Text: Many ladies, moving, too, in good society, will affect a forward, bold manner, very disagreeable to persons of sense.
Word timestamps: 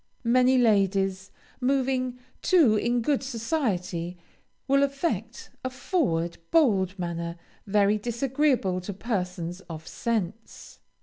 Many 0.23 0.57
ladies, 0.57 1.29
moving, 1.59 2.17
too, 2.41 2.75
in 2.75 3.03
good 3.03 3.21
society, 3.21 4.17
will 4.67 4.81
affect 4.81 5.51
a 5.63 5.69
forward, 5.69 6.39
bold 6.49 6.97
manner, 6.97 7.37
very 7.67 7.99
disagreeable 7.99 8.81
to 8.81 8.93
persons 8.93 9.59
of 9.69 9.87
sense. 9.87 10.79